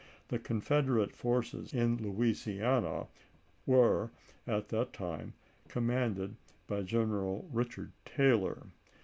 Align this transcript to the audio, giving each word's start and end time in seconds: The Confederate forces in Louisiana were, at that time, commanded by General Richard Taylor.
The 0.29 0.39
Confederate 0.39 1.11
forces 1.13 1.75
in 1.75 1.97
Louisiana 1.97 3.05
were, 3.67 4.09
at 4.47 4.69
that 4.69 4.93
time, 4.93 5.35
commanded 5.67 6.37
by 6.65 6.81
General 6.81 7.47
Richard 7.53 7.91
Taylor. 8.03 8.63